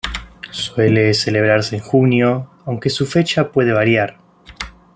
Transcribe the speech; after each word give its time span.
Suele 0.49 1.13
celebrarse 1.13 1.75
en 1.75 1.83
junio 1.83 2.49
aunque 2.65 2.89
su 2.89 3.05
fecha 3.05 3.51
puede 3.51 3.71
variar. 3.71 4.17